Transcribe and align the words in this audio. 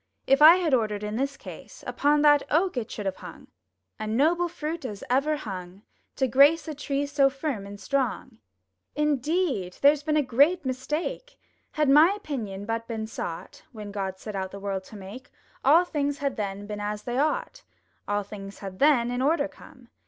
If 0.25 0.41
I 0.41 0.55
had 0.55 0.73
ordered 0.73 1.03
in 1.03 1.15
this 1.15 1.37
case, 1.37 1.83
Upon 1.85 2.23
that 2.23 2.41
oak 2.49 2.75
it 2.75 2.89
should 2.89 3.05
have 3.05 3.17
hung— 3.17 3.49
A 3.99 4.07
noble 4.07 4.47
fruit 4.47 4.83
as 4.83 5.03
ever 5.11 5.37
swung 5.37 5.83
To 6.15 6.27
grace 6.27 6.67
a 6.67 6.73
tree 6.73 7.05
so 7.05 7.29
firm 7.29 7.67
and 7.67 7.79
strong. 7.79 8.39
290 8.95 8.97
THROUGH 8.97 8.97
FAIRY 8.97 9.05
HALLS 9.05 9.13
Indeed 9.13 9.77
there's 9.83 10.01
been 10.01 10.17
a 10.17 10.21
great 10.23 10.65
mistake! 10.65 11.39
Had 11.73 11.87
my 11.89 12.11
opinion 12.17 12.65
but 12.65 12.87
been 12.87 13.05
sought, 13.05 13.61
When 13.73 13.91
God 13.91 14.17
set 14.17 14.35
out 14.35 14.49
the 14.49 14.59
world 14.59 14.83
to 14.85 14.95
make, 14.95 15.29
All 15.63 15.85
things 15.85 16.17
had 16.17 16.35
then 16.35 16.65
been 16.65 16.79
as 16.81 17.03
they 17.03 17.19
ought! 17.19 17.61
All 18.07 18.23
things 18.23 18.57
had 18.57 18.79
then 18.79 19.11
in 19.11 19.21
order 19.21 19.47
come! 19.47 19.89